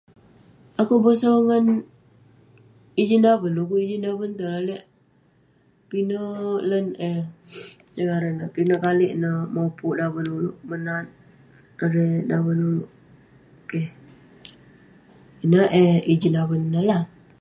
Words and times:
Akouk 0.79 1.03
bosau 1.05 1.37
ngan 1.47 1.65
ijin 3.01 3.23
daven, 3.25 3.53
dekuk 3.57 3.83
ijin 3.85 4.03
daven 4.05 4.31
itouk 4.33 4.53
lalek 4.53 4.81
pinek 5.89 6.65
lan 6.69 6.85
eh 7.09 7.21
inouk 7.99 8.07
ngaran 8.09 8.35
neh, 8.39 8.51
pinek 8.55 8.81
kalik 8.85 9.11
neh 9.21 9.37
mopuk 9.55 9.97
daven 9.99 10.27
ulouk, 10.37 10.57
menat 10.69 11.07
erei 11.83 12.13
daven 12.31 12.59
ulouk. 12.69 12.89
Keh. 13.69 13.87
Ineh 15.43 15.67
eh 15.81 15.93
ijin 16.13 16.35
daven 16.37 16.61
ineh 16.67 16.85
lah. 16.89 17.03